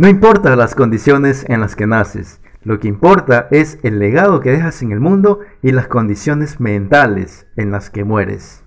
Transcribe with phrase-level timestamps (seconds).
[0.00, 4.50] No importa las condiciones en las que naces, lo que importa es el legado que
[4.50, 8.62] dejas en el mundo y las condiciones mentales en las que mueres.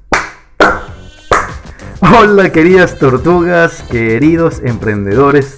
[2.02, 5.56] Hola queridas tortugas, queridos emprendedores,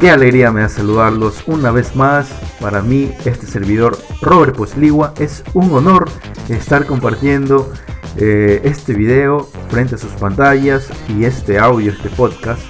[0.00, 2.30] qué alegría me da saludarlos una vez más.
[2.60, 6.10] Para mí, este servidor Robert Posligua es un honor
[6.50, 7.72] estar compartiendo
[8.18, 12.60] eh, este video frente a sus pantallas y este audio, este podcast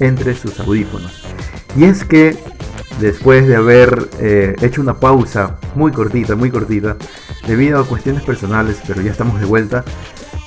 [0.00, 1.23] entre sus audífonos.
[1.76, 2.36] Y es que
[3.00, 6.96] después de haber eh, hecho una pausa muy cortita, muy cortita,
[7.46, 9.84] debido a cuestiones personales, pero ya estamos de vuelta,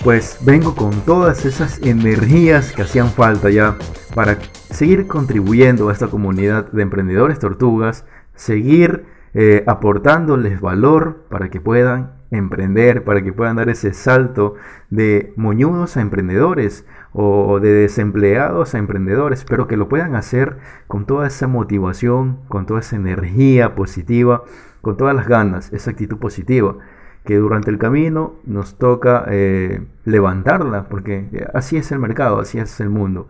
[0.04, 3.76] pues vengo con todas esas energías que hacían falta ya
[4.16, 4.38] para
[4.70, 12.14] seguir contribuyendo a esta comunidad de emprendedores tortugas, seguir eh, aportándoles valor para que puedan
[12.32, 14.56] emprender, para que puedan dar ese salto
[14.90, 16.86] de moñudos a emprendedores
[17.20, 22.68] o de desempleados a emprendedores, pero que lo puedan hacer con toda esa motivación, con
[22.68, 24.44] toda esa energía positiva,
[24.82, 26.78] con todas las ganas, esa actitud positiva,
[27.26, 32.80] que durante el camino nos toca eh, levantarla, porque así es el mercado, así es
[32.82, 33.30] el mundo.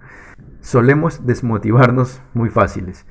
[0.60, 3.06] Solemos desmotivarnos muy fáciles.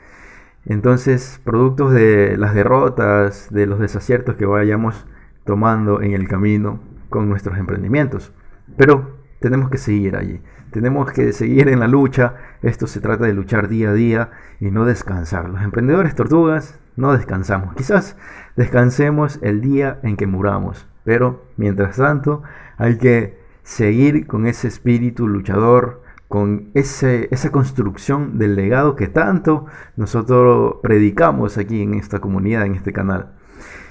[0.66, 5.06] Entonces, productos de las derrotas, de los desaciertos que vayamos
[5.44, 8.34] tomando en el camino con nuestros emprendimientos.
[8.76, 10.42] Pero tenemos que seguir allí.
[10.70, 12.34] Tenemos que seguir en la lucha.
[12.62, 15.48] Esto se trata de luchar día a día y no descansar.
[15.48, 17.74] Los emprendedores tortugas no descansamos.
[17.74, 18.16] Quizás
[18.56, 20.86] descansemos el día en que muramos.
[21.04, 22.42] Pero mientras tanto
[22.78, 29.66] hay que seguir con ese espíritu luchador, con ese, esa construcción del legado que tanto
[29.96, 33.32] nosotros predicamos aquí en esta comunidad, en este canal.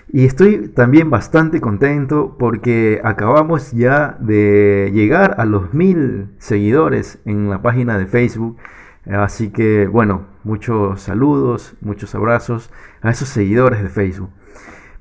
[0.08, 7.50] Y estoy también bastante contento porque acabamos ya de llegar a los mil seguidores en
[7.50, 8.58] la página de Facebook.
[9.06, 12.72] Así que bueno, muchos saludos, muchos abrazos
[13.02, 14.30] a esos seguidores de Facebook.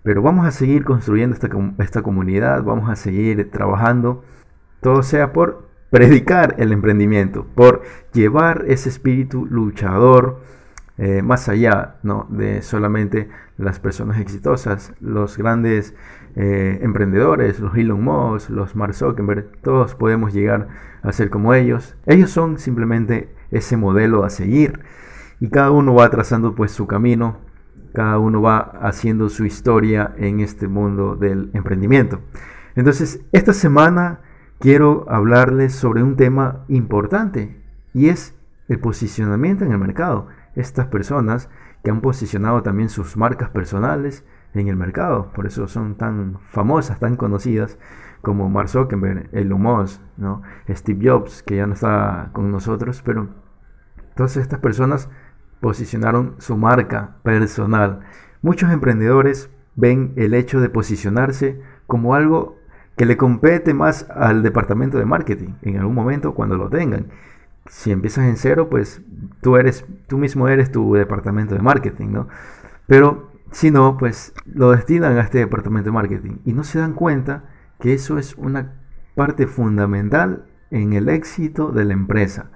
[0.02, 1.48] Pero vamos a seguir construyendo esta,
[1.78, 4.22] esta comunidad, vamos a seguir trabajando,
[4.80, 7.82] todo sea por predicar el emprendimiento, por
[8.12, 10.40] llevar ese espíritu luchador,
[10.96, 12.26] eh, más allá ¿no?
[12.30, 13.28] de solamente
[13.58, 15.94] las personas exitosas, los grandes
[16.36, 20.68] eh, emprendedores, los Elon Musk, los Mark Zuckerberg, todos podemos llegar
[21.02, 21.96] a ser como ellos.
[22.06, 24.80] Ellos son simplemente ese modelo a seguir
[25.40, 27.38] y cada uno va trazando pues su camino,
[27.92, 32.20] cada uno va haciendo su historia en este mundo del emprendimiento.
[32.76, 34.20] Entonces, esta semana
[34.58, 37.60] quiero hablarles sobre un tema importante
[37.92, 38.34] y es
[38.68, 41.48] el posicionamiento en el mercado estas personas
[41.82, 45.32] que han posicionado también sus marcas personales en el mercado.
[45.34, 47.78] Por eso son tan famosas, tan conocidas
[48.22, 50.42] como Mark Zuckerberg, Elon Musk, ¿no?
[50.68, 53.28] Steve Jobs, que ya no está con nosotros, pero
[54.14, 55.10] todas estas personas
[55.60, 58.00] posicionaron su marca personal.
[58.42, 62.58] Muchos emprendedores ven el hecho de posicionarse como algo
[62.96, 67.08] que le compete más al departamento de marketing en algún momento cuando lo tengan
[67.66, 69.02] si empiezas en cero, pues
[69.40, 72.28] tú eres, tú mismo eres tu departamento de marketing, ¿no?
[72.86, 76.92] Pero si no, pues lo destinan a este departamento de marketing y no se dan
[76.92, 77.44] cuenta
[77.80, 78.74] que eso es una
[79.14, 82.50] parte fundamental en el éxito de la empresa.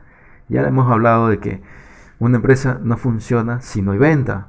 [0.49, 1.63] Ya hemos hablado de que
[2.19, 4.49] una empresa no funciona si no hay venta.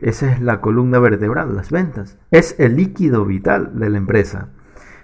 [0.00, 2.18] Esa es la columna vertebral, las ventas.
[2.30, 4.48] Es el líquido vital de la empresa.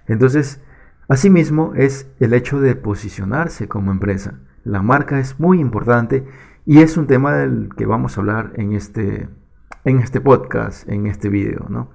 [0.06, 0.62] Entonces,
[1.08, 4.38] asimismo, es el hecho de posicionarse como empresa.
[4.66, 6.27] La marca es muy importante
[6.65, 9.28] y es un tema del que vamos a hablar en este,
[9.84, 11.66] en este podcast, en este video.
[11.69, 11.91] ¿no?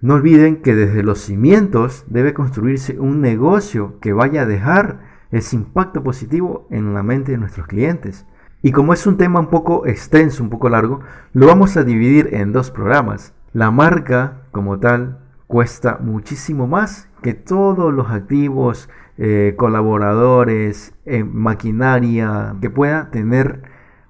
[0.00, 5.00] no olviden que desde los cimientos debe construirse un negocio que vaya a dejar
[5.32, 8.26] ese impacto positivo en la mente de nuestros clientes.
[8.62, 11.00] Y como es un tema un poco extenso, un poco largo,
[11.32, 13.34] lo vamos a dividir en dos programas.
[13.52, 15.23] La marca como tal
[15.54, 23.62] cuesta muchísimo más que todos los activos eh, colaboradores, eh, maquinaria que pueda tener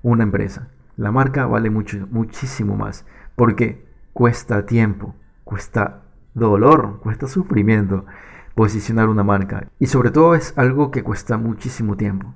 [0.03, 0.69] una empresa.
[0.97, 3.05] La marca vale mucho, muchísimo más
[3.37, 5.15] porque cuesta tiempo,
[5.45, 8.07] cuesta dolor, cuesta sufrimiento
[8.55, 9.69] posicionar una marca.
[9.79, 12.33] Y sobre todo es algo que cuesta muchísimo tiempo.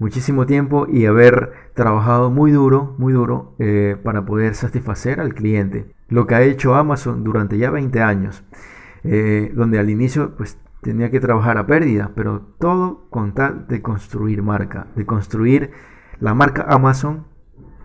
[0.00, 5.94] Muchísimo tiempo y haber trabajado muy duro, muy duro eh, para poder satisfacer al cliente.
[6.10, 8.44] Lo que ha hecho Amazon durante ya 20 años.
[9.02, 14.42] donde al inicio pues tenía que trabajar a pérdida, pero todo con tal de construir
[14.42, 15.70] marca, de construir
[16.20, 17.24] la marca Amazon,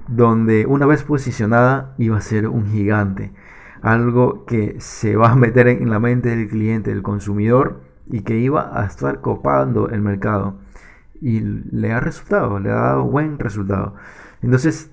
[0.07, 3.33] donde una vez posicionada iba a ser un gigante,
[3.81, 8.37] algo que se va a meter en la mente del cliente, del consumidor, y que
[8.37, 10.59] iba a estar copando el mercado.
[11.21, 13.95] Y le ha resultado, le ha dado buen resultado.
[14.41, 14.91] Entonces,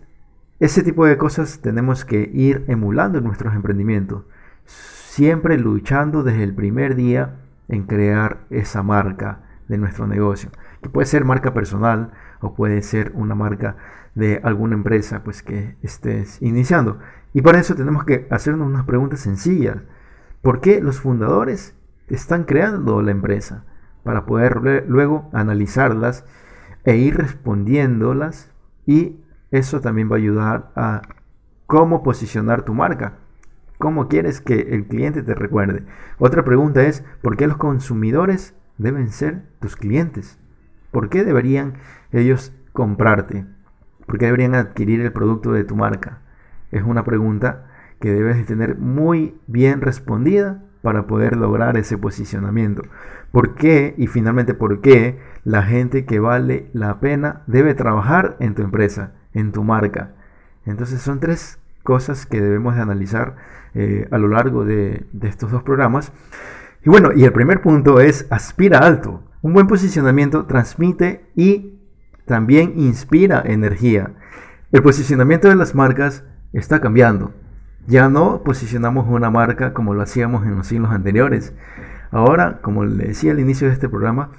[0.62, 4.22] ese tipo de cosas tenemos que ir emulando en nuestros emprendimientos,
[4.64, 10.50] siempre luchando desde el primer día en crear esa marca de nuestro negocio,
[10.80, 13.76] que puede ser marca personal o puede ser una marca
[14.14, 17.00] de alguna empresa pues que estés iniciando.
[17.34, 19.78] Y para eso tenemos que hacernos unas preguntas sencillas.
[20.42, 21.74] ¿Por qué los fundadores
[22.06, 23.64] están creando la empresa?
[24.04, 26.24] Para poder luego analizarlas
[26.84, 28.52] e ir respondiéndolas
[28.86, 29.16] y
[29.52, 31.02] eso también va a ayudar a
[31.66, 33.18] cómo posicionar tu marca.
[33.78, 35.84] ¿Cómo quieres que el cliente te recuerde?
[36.18, 40.38] Otra pregunta es, ¿por qué los consumidores deben ser tus clientes?
[40.90, 41.74] ¿Por qué deberían
[42.12, 43.44] ellos comprarte?
[44.06, 46.20] ¿Por qué deberían adquirir el producto de tu marca?
[46.70, 47.66] Es una pregunta
[48.00, 52.82] que debes de tener muy bien respondida para poder lograr ese posicionamiento.
[53.30, 53.94] ¿Por qué?
[53.98, 59.12] Y finalmente, ¿por qué la gente que vale la pena debe trabajar en tu empresa,
[59.34, 60.12] en tu marca?
[60.66, 63.36] Entonces son tres cosas que debemos de analizar
[63.74, 66.12] eh, a lo largo de, de estos dos programas.
[66.84, 69.22] Y bueno, y el primer punto es aspira alto.
[69.40, 71.78] Un buen posicionamiento transmite y
[72.26, 74.14] también inspira energía.
[74.70, 77.32] El posicionamiento de las marcas está cambiando.
[77.86, 81.52] Ya no posicionamos una marca como lo hacíamos en los siglos anteriores.
[82.10, 84.30] Ahora, como le decía al inicio de este programa,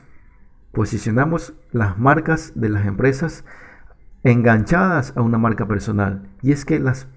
[0.72, 3.44] posicionamos las marcas de las empresas
[4.24, 6.24] enganchadas a una marca personal.
[6.42, 7.08] Y es que las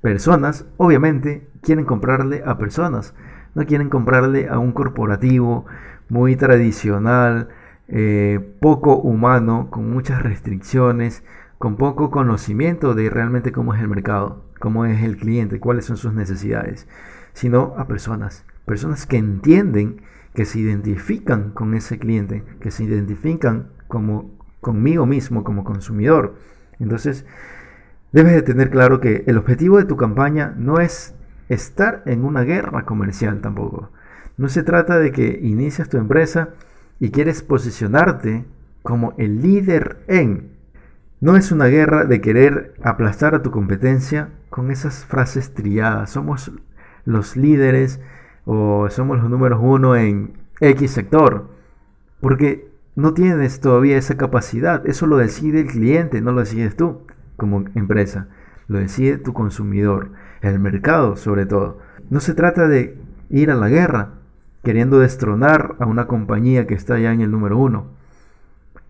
[0.00, 3.14] personas, obviamente, quieren comprarle a personas.
[3.54, 5.66] No quieren comprarle a un corporativo
[6.08, 7.48] muy tradicional,
[7.88, 11.22] eh, poco humano, con muchas restricciones,
[11.58, 15.96] con poco conocimiento de realmente cómo es el mercado, cómo es el cliente, cuáles son
[15.96, 16.88] sus necesidades,
[17.32, 20.02] sino a personas, personas que entienden,
[20.34, 24.30] que se identifican con ese cliente, que se identifican como
[24.64, 26.34] conmigo mismo como consumidor.
[26.80, 27.24] Entonces,
[28.10, 31.14] debes de tener claro que el objetivo de tu campaña no es
[31.48, 33.90] estar en una guerra comercial tampoco.
[34.36, 36.48] No se trata de que inicias tu empresa
[36.98, 38.44] y quieres posicionarte
[38.82, 40.54] como el líder en.
[41.20, 46.10] No es una guerra de querer aplastar a tu competencia con esas frases trilladas.
[46.10, 46.50] Somos
[47.04, 48.00] los líderes
[48.44, 51.48] o somos los números uno en X sector.
[52.20, 54.86] Porque no tienes todavía esa capacidad.
[54.86, 57.02] Eso lo decide el cliente, no lo decides tú
[57.36, 58.28] como empresa.
[58.68, 60.10] Lo decide tu consumidor,
[60.40, 61.78] el mercado sobre todo.
[62.10, 62.96] No se trata de
[63.30, 64.14] ir a la guerra,
[64.62, 67.86] queriendo destronar a una compañía que está ya en el número uno.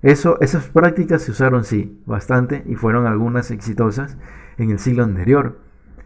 [0.02, 4.18] Eso, esas prácticas se usaron, sí, bastante y fueron algunas exitosas
[4.58, 5.58] en el siglo anterior.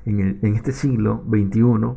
[0.07, 1.97] En, en este siglo XXI,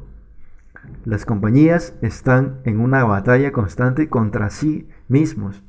[1.06, 5.64] las compañías están en una batalla constante contra sí mismos,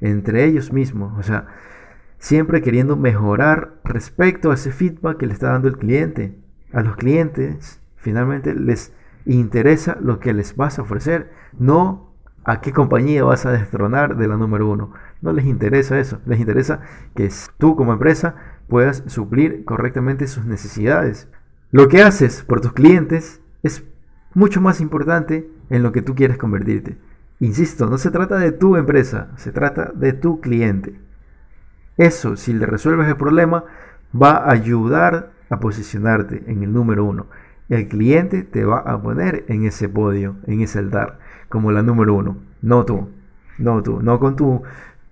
[0.00, 1.46] entre ellos mismos, o sea,
[2.18, 6.38] siempre queriendo mejorar respecto a ese feedback que le está dando el cliente.
[6.72, 8.92] A los clientes finalmente les
[9.26, 12.14] interesa lo que les vas a ofrecer, no
[12.44, 14.92] a qué compañía vas a destronar de la número uno.
[15.22, 16.80] No les interesa eso, les interesa
[17.14, 18.36] que tú como empresa
[18.68, 21.28] puedas suplir correctamente sus necesidades.
[21.70, 23.84] Lo que haces por tus clientes es
[24.34, 26.98] mucho más importante en lo que tú quieres convertirte.
[27.40, 30.98] Insisto, no se trata de tu empresa, se trata de tu cliente.
[31.96, 33.64] Eso, si le resuelves el problema,
[34.14, 37.26] va a ayudar a posicionarte en el número uno
[37.68, 42.14] el cliente te va a poner en ese podio, en ese altar, como la número
[42.14, 42.38] uno.
[42.62, 43.08] No tú,
[43.58, 44.62] no tú, no con tu,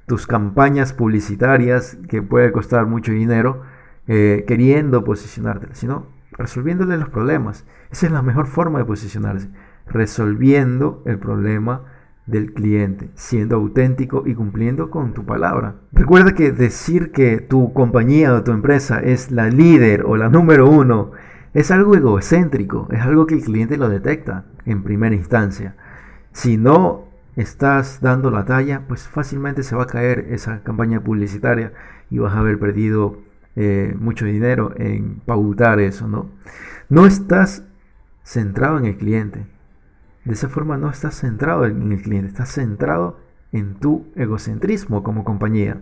[0.06, 3.62] tus campañas publicitarias que puede costar mucho dinero,
[4.06, 7.64] eh, queriendo posicionarte, sino resolviéndole los problemas.
[7.90, 9.48] Esa es la mejor forma de posicionarse,
[9.86, 11.82] resolviendo el problema
[12.32, 15.76] del cliente, siendo auténtico y cumpliendo con tu palabra.
[15.92, 20.68] Recuerda que decir que tu compañía o tu empresa es la líder o la número
[20.68, 21.12] uno
[21.54, 25.76] es algo egocéntrico, es algo que el cliente lo detecta en primera instancia.
[26.32, 27.04] Si no
[27.36, 31.72] estás dando la talla, pues fácilmente se va a caer esa campaña publicitaria
[32.10, 33.18] y vas a haber perdido
[33.54, 36.30] eh, mucho dinero en pautar eso, ¿no?
[36.88, 37.64] No estás
[38.22, 39.46] centrado en el cliente.
[40.24, 43.18] De esa forma no estás centrado en el cliente, estás centrado
[43.52, 45.80] en tu egocentrismo como compañía,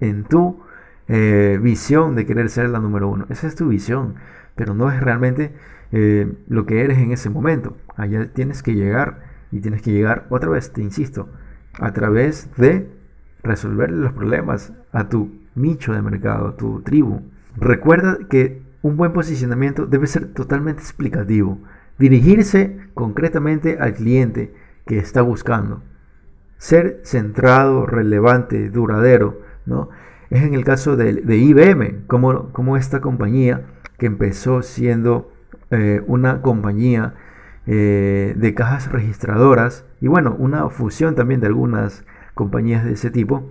[0.00, 0.60] en tu
[1.08, 3.26] eh, visión de querer ser la número uno.
[3.28, 4.16] Esa es tu visión
[4.54, 5.52] pero no es realmente
[5.92, 7.76] eh, lo que eres en ese momento.
[7.96, 11.28] Allá tienes que llegar y tienes que llegar otra vez, te insisto,
[11.74, 12.88] a través de
[13.42, 17.22] resolver los problemas a tu nicho de mercado, a tu tribu.
[17.56, 21.58] Recuerda que un buen posicionamiento debe ser totalmente explicativo,
[21.98, 24.54] dirigirse concretamente al cliente
[24.86, 25.82] que está buscando,
[26.58, 29.88] ser centrado, relevante, duradero, ¿no?
[30.30, 33.66] es en el caso de, IBM, como, como, esta compañía
[33.98, 35.32] que empezó siendo
[35.70, 37.14] eh, una compañía
[37.66, 43.50] eh, de cajas registradoras y bueno, una fusión también de algunas compañías de ese tipo,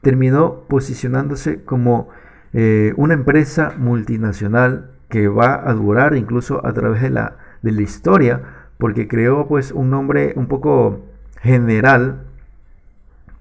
[0.00, 2.08] terminó posicionándose como
[2.52, 7.36] eh, una empresa multinacional que va a durar incluso a través de la,
[7.66, 8.42] de la historia,
[8.78, 11.04] porque creó pues un nombre un poco
[11.40, 12.22] general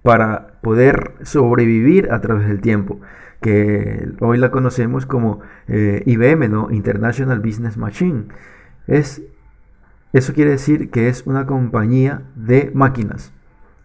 [0.01, 3.00] para poder sobrevivir a través del tiempo,
[3.39, 6.72] que hoy la conocemos como eh, IBM, ¿no?
[6.72, 8.25] International Business Machine.
[8.88, 9.22] Es,
[10.12, 13.32] eso quiere decir que es una compañía de máquinas,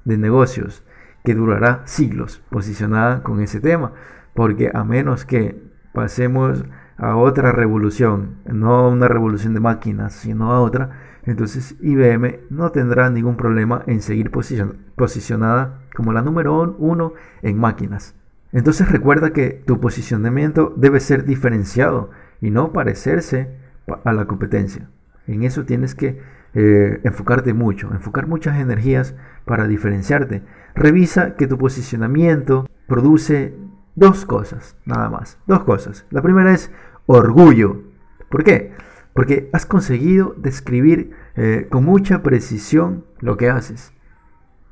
[0.05, 0.83] de negocios,
[1.23, 3.93] que durará siglos posicionada con ese tema,
[4.33, 6.65] porque a menos que pasemos
[7.01, 10.91] a otra revolución, no una revolución de máquinas, sino a otra,
[11.25, 18.15] entonces IBM no tendrá ningún problema en seguir posicionada como la número uno en máquinas.
[18.53, 23.57] Entonces recuerda que tu posicionamiento debe ser diferenciado y no parecerse
[24.05, 24.91] a la competencia.
[25.27, 26.21] En eso tienes que
[26.53, 29.15] eh, enfocarte mucho, enfocar muchas energías
[29.47, 30.43] para diferenciarte.
[30.75, 33.55] Revisa que tu posicionamiento produce
[33.95, 35.39] dos cosas, nada más.
[35.47, 36.07] Dos cosas.
[36.11, 36.73] La primera es
[37.17, 37.83] orgullo.
[38.29, 38.73] ¿Por qué?
[39.13, 43.93] Porque has conseguido describir eh, con mucha precisión lo que haces.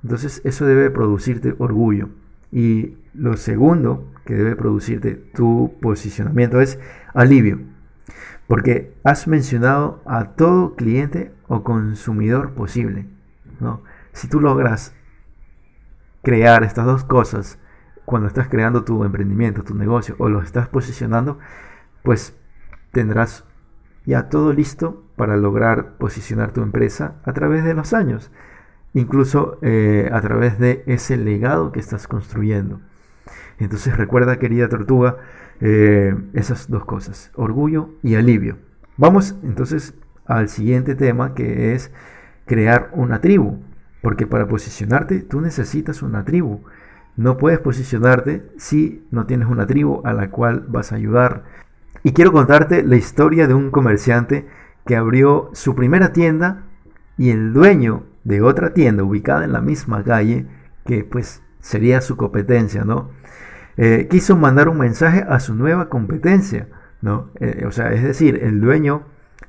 [0.02, 2.11] Entonces eso debe producirte orgullo.
[2.52, 6.78] Y lo segundo que debe producirte tu posicionamiento es
[7.12, 7.59] alivio.
[8.47, 13.07] Porque has mencionado a todo cliente o consumidor posible.
[13.61, 13.83] ¿no?
[14.12, 14.95] Si tú logras
[16.23, 17.59] crear estas dos cosas
[18.04, 21.38] cuando estás creando tu emprendimiento, tu negocio o lo estás posicionando,
[22.02, 22.35] pues
[22.93, 23.45] tendrás
[24.07, 28.31] ya todo listo para lograr posicionar tu empresa a través de los años,
[28.95, 32.81] incluso eh, a través de ese legado que estás construyendo.
[33.59, 35.17] Entonces recuerda, querida tortuga,
[35.61, 38.59] eh, esas dos cosas, orgullo y alivio.
[38.97, 41.90] Vamos entonces al siguiente tema que es
[42.47, 43.59] crear una tribu,
[44.02, 46.62] porque para posicionarte tú necesitas una tribu.
[47.17, 51.45] No puedes posicionarte si no tienes una tribu a la cual vas a ayudar.
[52.02, 54.47] Y quiero contarte la historia de un comerciante
[54.87, 56.64] que abrió su primera tienda
[57.17, 60.47] y el dueño de otra tienda ubicada en la misma calle,
[60.85, 63.11] que pues sería su competencia, ¿no?
[63.76, 66.69] Eh, quiso mandar un mensaje a su nueva competencia,
[67.00, 67.31] ¿no?
[67.40, 69.02] Eh, o sea, es decir, el dueño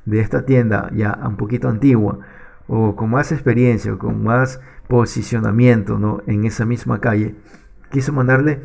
[0.05, 2.19] de esta tienda ya un poquito antigua
[2.67, 6.21] o con más experiencia o con más posicionamiento, ¿no?
[6.27, 7.35] En esa misma calle,
[7.91, 8.61] quiso mandarle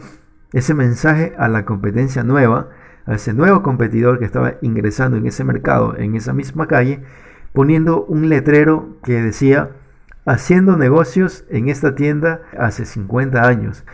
[0.52, 2.68] ese mensaje a la competencia nueva
[3.06, 7.02] a ese nuevo competidor que estaba ingresando en ese mercado, en esa misma calle,
[7.52, 9.70] poniendo un letrero que decía,
[10.24, 13.84] haciendo negocios en esta tienda hace 50 años.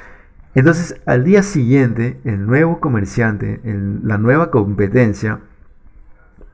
[0.55, 3.61] Entonces, al día siguiente, el nuevo comerciante,
[4.02, 5.40] la nueva competencia,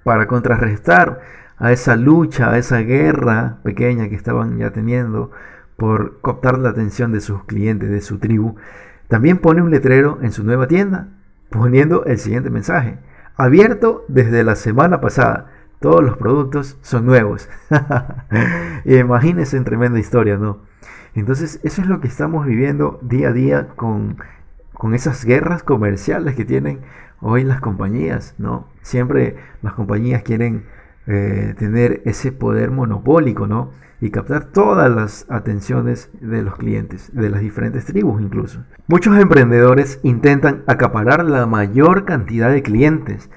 [0.04, 1.20] para contrarrestar
[1.58, 5.30] a esa lucha, a esa guerra pequeña que estaban ya teniendo
[5.76, 8.56] por cooptar la atención de sus clientes, de su tribu,
[9.08, 11.08] también pone un letrero en su nueva tienda
[11.50, 12.98] poniendo el siguiente mensaje.
[13.36, 15.52] Abierto desde la semana pasada.
[15.80, 17.48] Todos los productos son nuevos.
[18.84, 20.60] Imagínense en tremenda historia, ¿no?
[21.14, 24.18] Entonces, eso es lo que estamos viviendo día a día con,
[24.72, 26.80] con esas guerras comerciales que tienen
[27.20, 28.68] hoy las compañías, ¿no?
[28.82, 30.64] Siempre las compañías quieren
[31.06, 33.70] eh, tener ese poder monopólico, ¿no?
[34.00, 38.64] Y captar todas las atenciones de los clientes, de las diferentes tribus incluso.
[38.88, 43.30] Muchos emprendedores intentan acaparar la mayor cantidad de clientes,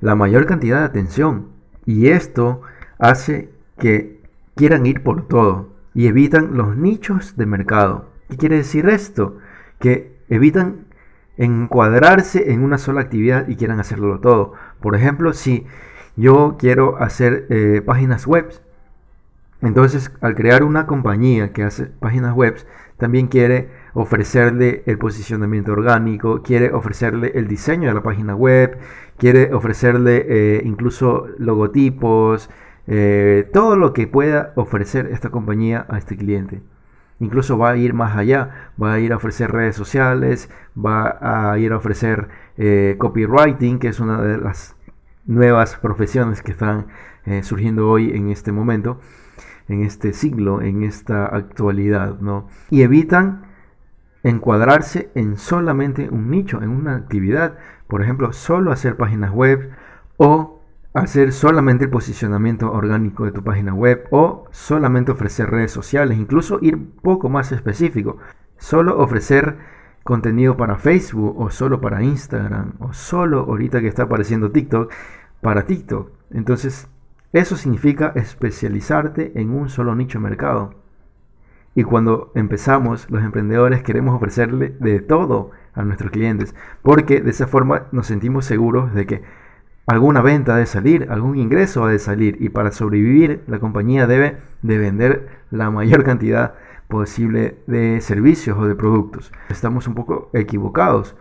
[0.00, 1.48] la mayor cantidad de atención,
[1.84, 2.62] y esto
[2.98, 4.22] hace que
[4.54, 8.10] quieran ir por todo y evitan los nichos de mercado.
[8.28, 9.38] ¿Qué quiere decir esto?
[9.78, 10.86] Que evitan
[11.36, 14.52] encuadrarse en una sola actividad y quieran hacerlo todo.
[14.80, 15.66] Por ejemplo, si
[16.16, 18.50] yo quiero hacer eh, páginas web.
[19.62, 22.56] Entonces, al crear una compañía que hace páginas web,
[22.98, 28.78] también quiere ofrecerle el posicionamiento orgánico, quiere ofrecerle el diseño de la página web,
[29.18, 32.50] quiere ofrecerle eh, incluso logotipos,
[32.86, 36.62] eh, todo lo que pueda ofrecer esta compañía a este cliente.
[37.18, 41.18] Incluso va a ir más allá, va a ir a ofrecer redes sociales, va
[41.50, 42.28] a ir a ofrecer
[42.98, 44.75] copywriting, que es una de las
[45.26, 46.86] nuevas profesiones que están
[47.24, 49.00] eh, surgiendo hoy en este momento,
[49.68, 52.48] en este siglo, en esta actualidad, ¿no?
[52.70, 53.46] Y evitan
[54.22, 57.58] encuadrarse en solamente un nicho, en una actividad.
[57.86, 59.70] Por ejemplo, solo hacer páginas web
[60.16, 60.62] o
[60.94, 66.58] hacer solamente el posicionamiento orgánico de tu página web o solamente ofrecer redes sociales, incluso
[66.62, 68.18] ir poco más específico,
[68.56, 69.58] solo ofrecer
[70.06, 74.90] contenido para Facebook o solo para Instagram o solo ahorita que está apareciendo TikTok
[75.42, 76.10] para TikTok.
[76.30, 76.88] Entonces,
[77.32, 80.74] eso significa especializarte en un solo nicho de mercado.
[81.74, 87.46] Y cuando empezamos, los emprendedores queremos ofrecerle de todo a nuestros clientes, porque de esa
[87.46, 89.22] forma nos sentimos seguros de que
[89.86, 94.06] alguna venta ha de salir, algún ingreso ha de salir, y para sobrevivir la compañía
[94.06, 96.54] debe de vender la mayor cantidad
[96.88, 99.32] posible de servicios o de productos.
[99.48, 101.16] Estamos un poco equivocados,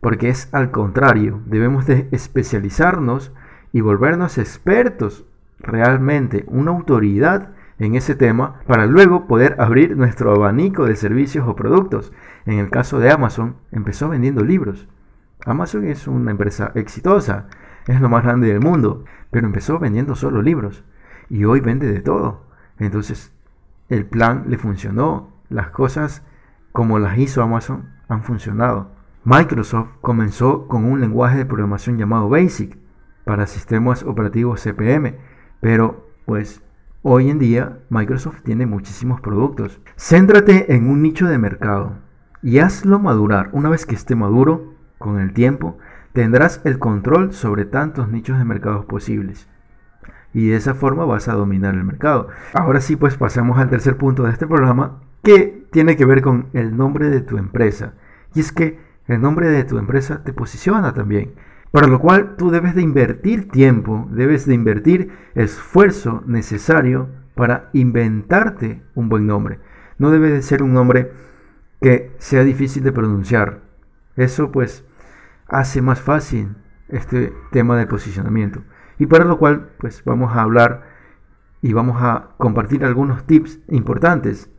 [0.00, 3.32] porque es al contrario, debemos de especializarnos
[3.72, 5.24] y volvernos expertos
[5.58, 11.56] realmente, una autoridad en ese tema para luego poder abrir nuestro abanico de servicios o
[11.56, 12.12] productos.
[12.46, 14.88] En el caso de Amazon, empezó vendiendo libros.
[15.44, 17.46] Amazon es una empresa exitosa,
[17.86, 20.84] es lo más grande del mundo, pero empezó vendiendo solo libros
[21.30, 22.46] y hoy vende de todo.
[22.78, 23.32] Entonces,
[23.88, 26.22] el plan le funcionó, las cosas
[26.72, 28.92] como las hizo Amazon han funcionado.
[29.24, 32.78] Microsoft comenzó con un lenguaje de programación llamado BASIC
[33.24, 35.16] para sistemas operativos CPM,
[35.60, 36.62] pero pues
[37.02, 39.80] Hoy en día Microsoft tiene muchísimos productos.
[39.96, 41.92] Céntrate en un nicho de mercado
[42.42, 43.50] y hazlo madurar.
[43.52, 45.78] Una vez que esté maduro, con el tiempo,
[46.12, 49.48] tendrás el control sobre tantos nichos de mercados posibles.
[50.34, 52.28] Y de esa forma vas a dominar el mercado.
[52.52, 56.48] Ahora sí, pues pasamos al tercer punto de este programa, que tiene que ver con
[56.52, 57.94] el nombre de tu empresa.
[58.34, 61.32] Y es que el nombre de tu empresa te posiciona también.
[61.70, 68.82] Para lo cual tú debes de invertir tiempo, debes de invertir esfuerzo necesario para inventarte
[68.94, 69.60] un buen nombre.
[69.98, 71.12] No debe de ser un nombre
[71.80, 73.60] que sea difícil de pronunciar.
[74.16, 74.84] Eso pues
[75.46, 76.56] hace más fácil
[76.88, 78.62] este tema de posicionamiento.
[78.98, 80.82] Y para lo cual pues vamos a hablar
[81.62, 84.50] y vamos a compartir algunos tips importantes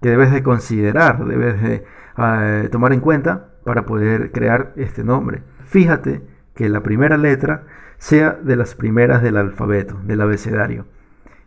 [0.00, 1.84] que debes de considerar, debes de
[2.18, 5.42] eh, tomar en cuenta para poder crear este nombre.
[5.64, 6.22] Fíjate
[6.54, 7.64] que la primera letra
[7.98, 10.86] sea de las primeras del alfabeto, del abecedario.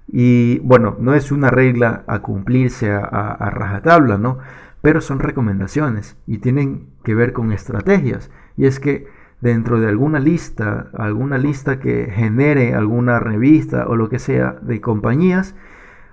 [0.08, 4.40] Y bueno, no es una regla a cumplirse a, rajatabla, ¿no?
[4.82, 8.32] Pero son recomendaciones y tienen que ver con estrategias.
[8.56, 9.08] Y es que
[9.42, 14.82] dentro de alguna lista, alguna lista que genere alguna revista o lo que sea de
[14.82, 15.56] compañías,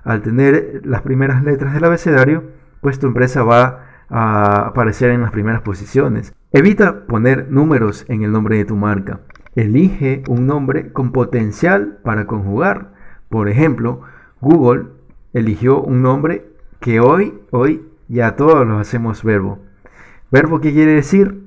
[0.02, 2.44] al tener las primeras letras del abecedario,
[2.80, 6.34] pues tu empresa va a aparecer en las primeras posiciones.
[6.52, 9.20] Evita poner números en el nombre de tu marca.
[9.56, 12.92] Elige un nombre con potencial para conjugar.
[13.28, 14.02] Por ejemplo,
[14.40, 14.88] Google
[15.32, 16.46] eligió un nombre
[16.80, 19.58] que hoy, hoy ya todos lo hacemos verbo.
[20.30, 21.44] ¿Verbo qué quiere decir?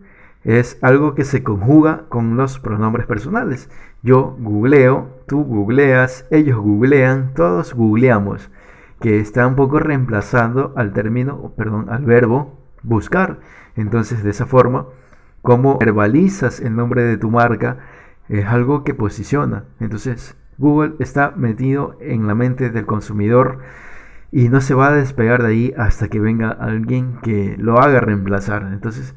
[0.47, 3.69] Es algo que se conjuga con los pronombres personales.
[4.01, 8.49] Yo googleo, tú googleas, ellos googlean, todos googleamos,
[9.01, 13.41] que está un poco reemplazando al término, perdón, al verbo buscar.
[13.75, 14.85] Entonces, de esa forma,
[15.41, 17.79] como verbalizas el nombre de tu marca,
[18.29, 19.65] es algo que posiciona.
[19.81, 23.59] Entonces, Google está metido en la mente del consumidor
[24.31, 27.99] y no se va a despegar de ahí hasta que venga alguien que lo haga
[27.99, 28.69] reemplazar.
[28.71, 29.13] Entonces,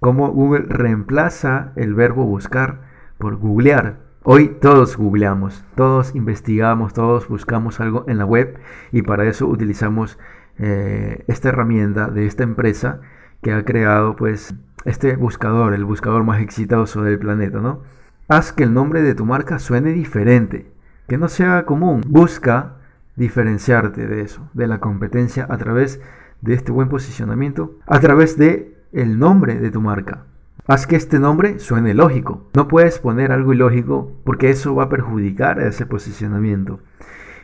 [0.00, 2.80] como Google reemplaza el verbo buscar
[3.18, 4.00] por googlear.
[4.22, 8.58] Hoy todos googleamos, todos investigamos, todos buscamos algo en la web
[8.92, 10.18] y para eso utilizamos
[10.58, 13.00] eh, esta herramienta de esta empresa
[13.42, 17.82] que ha creado pues este buscador, el buscador más exitoso del planeta, ¿no?
[18.28, 20.70] Haz que el nombre de tu marca suene diferente,
[21.08, 22.02] que no sea común.
[22.06, 22.76] Busca
[23.16, 26.00] diferenciarte de eso, de la competencia a través
[26.40, 30.24] de este buen posicionamiento, a través de el nombre de tu marca.
[30.66, 32.48] Haz que este nombre suene lógico.
[32.54, 36.80] No puedes poner algo ilógico porque eso va a perjudicar a ese posicionamiento.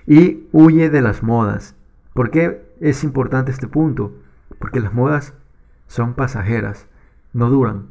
[0.07, 1.75] Y huye de las modas.
[2.15, 4.15] ¿Por qué es importante este punto?
[4.59, 5.35] Porque las modas
[5.87, 6.87] son pasajeras,
[7.33, 7.87] no duran.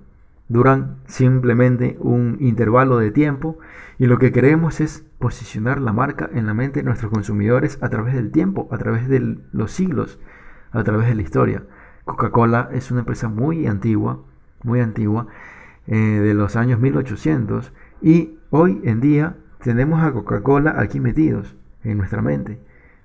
[0.47, 3.57] Duran simplemente un intervalo de tiempo
[3.97, 7.89] y lo que queremos es posicionar la marca en la mente de nuestros consumidores a
[7.89, 10.19] través del tiempo, a través de los siglos,
[10.71, 11.63] a través de la historia.
[12.05, 14.19] Coca-Cola es una empresa muy antigua,
[14.63, 15.27] muy antigua,
[15.87, 21.97] eh, de los años 1800 y hoy en día tenemos a Coca-Cola aquí metidos en
[21.97, 22.59] nuestra mente.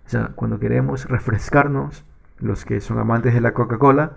[0.06, 2.04] O sea, cuando queremos refrescarnos,
[2.38, 4.12] los que son amantes de la Coca-Cola,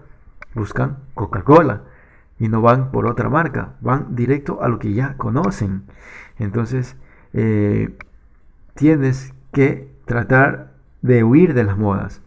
[0.53, 1.83] buscan Coca-Cola
[2.39, 5.83] y no van por otra marca, van directo a lo que ya conocen.
[6.37, 6.97] Entonces,
[7.33, 7.97] eh,
[8.75, 12.21] tienes que tratar de huir de las modas.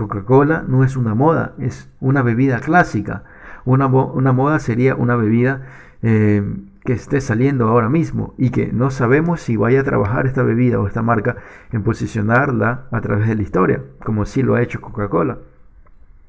[0.00, 3.24] Coca-Cola no es una moda, es una bebida clásica.
[3.66, 5.66] Una, una moda sería una bebida
[6.02, 6.42] eh,
[6.84, 10.80] que esté saliendo ahora mismo y que no sabemos si vaya a trabajar esta bebida
[10.80, 11.36] o esta marca
[11.70, 15.38] en posicionarla a través de la historia, como sí lo ha hecho Coca-Cola.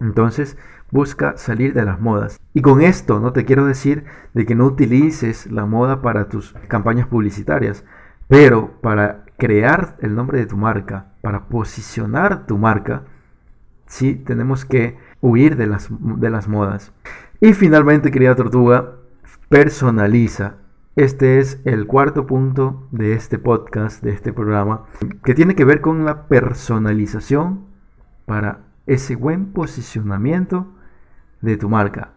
[0.01, 0.57] Entonces,
[0.91, 2.41] busca salir de las modas.
[2.53, 4.03] Y con esto no te quiero decir
[4.33, 7.85] de que no utilices la moda para tus campañas publicitarias,
[8.27, 13.03] pero para crear el nombre de tu marca, para posicionar tu marca,
[13.91, 16.93] sí tenemos que huir de las, de las modas.
[17.41, 18.93] Y finalmente, querida tortuga,
[19.49, 20.55] personaliza.
[20.95, 24.85] Este es el cuarto punto de este podcast, de este programa,
[25.25, 27.65] que tiene que ver con la personalización
[28.25, 30.67] para ese buen posicionamiento
[31.41, 32.13] de tu marca.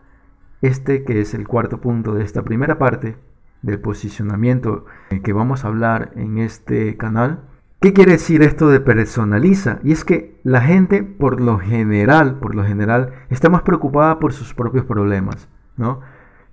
[0.62, 3.16] Este que es el cuarto punto de esta primera parte
[3.62, 4.86] del posicionamiento
[5.24, 7.40] que vamos a hablar en este canal.
[7.84, 9.78] ¿Qué quiere decir esto de personaliza?
[9.84, 14.32] Y es que la gente por lo general, por lo general, está más preocupada por
[14.32, 16.00] sus propios problemas, ¿no?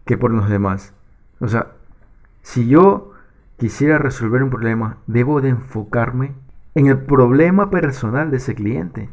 [0.04, 0.94] Que por los demás.
[1.40, 1.68] O sea,
[2.42, 3.14] si yo
[3.56, 6.34] quisiera resolver un problema, debo de enfocarme
[6.76, 9.10] en el problema personal de ese cliente.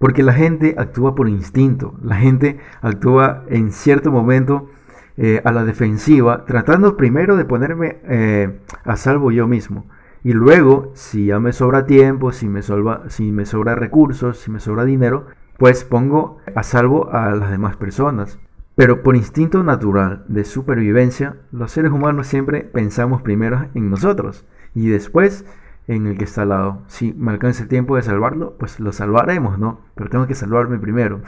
[0.00, 4.68] Porque la gente actúa por instinto, la gente actúa en cierto momento
[5.16, 9.84] eh, a la defensiva, tratando primero de ponerme eh, a salvo yo mismo.
[10.22, 12.60] Y luego, si ya me sobra tiempo, si me,
[13.08, 17.76] si me sobra recursos, si me sobra dinero, pues pongo a salvo a las demás
[17.76, 18.38] personas.
[18.74, 24.88] Pero por instinto natural de supervivencia, los seres humanos siempre pensamos primero en nosotros y
[24.88, 25.44] después
[25.86, 26.82] en el que está al lado.
[26.86, 29.80] Si me alcanza el tiempo de salvarlo, pues lo salvaremos, ¿no?
[29.94, 31.20] Pero tengo que salvarme primero.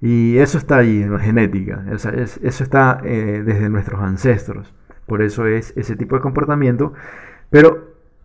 [0.00, 2.10] Y eso está ahí en la genética, eso
[2.64, 4.74] está eh, desde nuestros ancestros.
[5.06, 6.92] Por eso es ese tipo de comportamiento.
[7.50, 7.83] Pero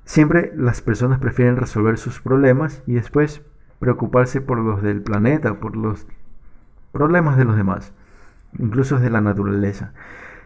[0.09, 3.43] siempre las personas prefieren resolver sus problemas y después
[3.77, 6.07] preocuparse por los del planeta, por los
[6.91, 7.93] problemas de los demás,
[8.57, 9.93] incluso de la naturaleza.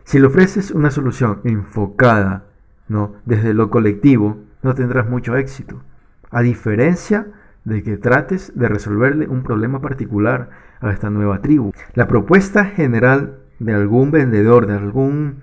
[0.04, 2.44] Si le ofreces una solución enfocada,
[2.90, 3.14] ¿no?
[3.24, 5.82] desde lo colectivo, no tendrás mucho éxito.
[6.30, 7.28] A diferencia
[7.64, 10.50] de que trates de resolverle un problema particular
[10.82, 11.72] a esta nueva tribu.
[11.94, 15.38] La propuesta general de algún vendedor, de algún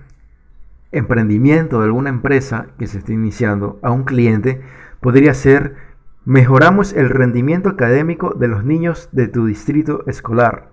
[0.93, 4.61] emprendimiento, de alguna empresa que se esté iniciando a un cliente
[5.01, 5.77] podría ser
[6.25, 10.71] mejoramos el rendimiento académico de los niños de tu distrito escolar.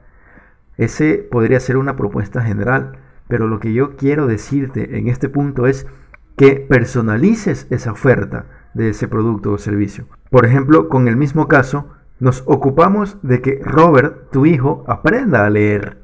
[0.78, 5.66] Ese podría ser una propuesta general, pero lo que yo quiero decirte en este punto
[5.68, 5.88] es
[6.36, 10.06] que personalices esa oferta de ese producto o servicio.
[10.30, 15.50] Por ejemplo, con el mismo caso, nos ocupamos de que Robert, tu hijo, aprenda a
[15.50, 15.98] leer.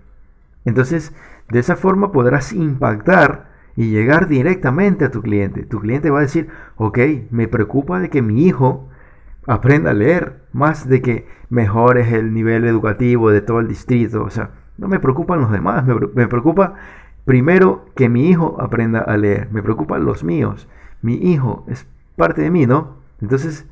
[0.65, 1.13] Entonces,
[1.49, 5.63] de esa forma podrás impactar y llegar directamente a tu cliente.
[5.63, 6.99] Tu cliente va a decir, ok,
[7.31, 8.87] me preocupa de que mi hijo
[9.47, 14.23] aprenda a leer, más de que mejores el nivel educativo de todo el distrito.
[14.23, 16.75] O sea, no me preocupan los demás, me, preocupa
[17.25, 19.47] Primero, que mi hijo aprenda a leer.
[19.51, 20.67] Me preocupan los míos.
[21.01, 22.97] Mi hijo es parte de mí, ¿no?
[23.21, 23.65] Entonces,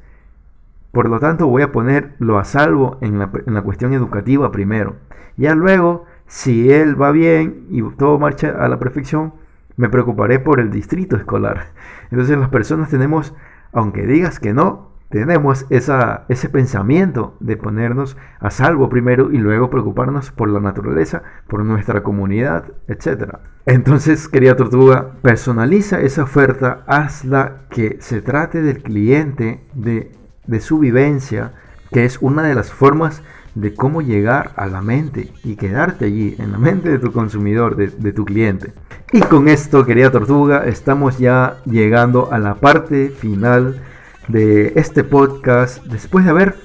[0.93, 4.95] por lo tanto, voy a ponerlo a salvo en la, en la cuestión educativa primero.
[5.35, 9.33] Ya luego, si él va bien y todo marcha a la perfección,
[9.77, 11.67] me preocuparé por el distrito escolar.
[12.11, 13.33] Entonces las personas tenemos,
[13.71, 19.69] aunque digas que no, tenemos esa, ese pensamiento de ponernos a salvo primero y luego
[19.69, 23.35] preocuparnos por la naturaleza, por nuestra comunidad, etc.
[23.65, 30.13] Entonces, querida tortuga, personaliza esa oferta, hazla que se trate del cliente, de,
[30.47, 31.53] de su vivencia,
[31.91, 33.21] que es una de las formas
[33.55, 37.75] de cómo llegar a la mente y quedarte allí, en la mente de tu consumidor,
[37.75, 38.73] de, tu cliente.
[39.11, 43.81] Y con esto, querida tortuga, estamos ya llegando a la parte final
[44.27, 45.83] de este podcast.
[45.85, 46.55] Después de haber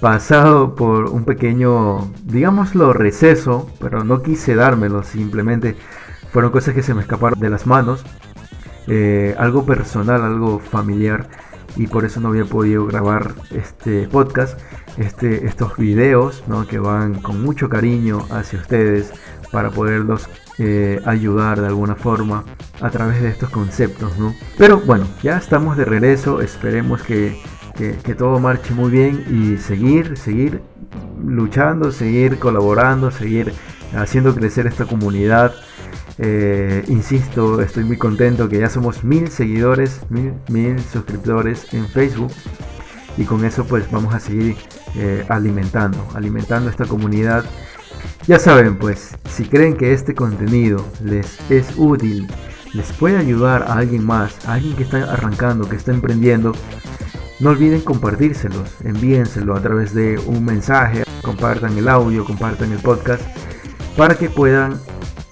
[0.00, 5.76] pasado por un pequeño, digámoslo, receso, pero no quise dármelo, simplemente
[6.30, 8.04] fueron cosas que se me escaparon de las manos,
[8.86, 11.28] eh, algo personal, algo familiar,
[11.78, 14.58] y por eso no había podido grabar este podcast,
[14.98, 16.66] este, estos videos, ¿no?
[16.66, 19.12] que van con mucho cariño hacia ustedes
[19.52, 22.44] para poderlos eh, ayudar de alguna forma
[22.80, 24.34] a través de estos conceptos, ¿no?
[24.56, 27.40] Pero bueno, ya estamos de regreso, esperemos que,
[28.18, 30.60] todo marche muy bien y seguir, seguir
[31.24, 33.52] luchando, seguir colaborando, seguir
[33.96, 35.54] haciendo crecer esta comunidad.
[36.18, 42.32] Eh, insisto, estoy muy contento que ya somos mil seguidores, mil, mil suscriptores en Facebook.
[43.16, 44.56] Y con eso pues vamos a seguir
[44.96, 47.44] eh, alimentando, alimentando esta comunidad.
[48.26, 52.28] Ya saben pues, si creen que este contenido les es útil,
[52.74, 56.52] les puede ayudar a alguien más, a alguien que está arrancando, que está emprendiendo,
[57.40, 63.22] no olviden compartírselos, envíenselo a través de un mensaje, compartan el audio, compartan el podcast,
[63.96, 64.78] para que puedan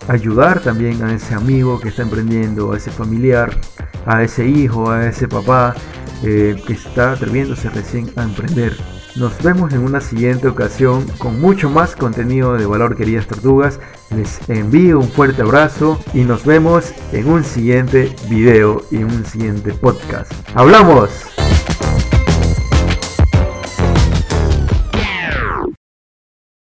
[0.08, 3.58] ayudar también a ese amigo que está emprendiendo, a ese familiar,
[4.06, 5.74] a ese hijo, a ese papá
[6.22, 8.76] eh, que está atreviéndose recién a emprender.
[9.16, 13.80] Nos vemos en una siguiente ocasión con mucho más contenido de valor, queridas tortugas.
[14.14, 19.72] Les envío un fuerte abrazo y nos vemos en un siguiente video y un siguiente
[19.72, 20.30] podcast.
[20.54, 21.35] ¡Hablamos!